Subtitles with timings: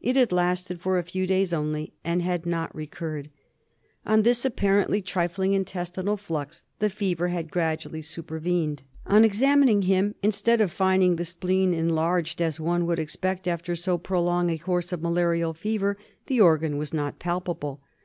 [0.00, 3.28] It had lasted for a few days only and had not recurred.
[4.06, 8.82] On this apparently trifling intestinal flux the fever had gradually super vened.
[9.06, 13.98] On examining him, instead of finding the spleen enlarged, as one would expect after so
[13.98, 15.96] prolonged a course of malarial fever,
[16.28, 17.80] the organ was not palpable.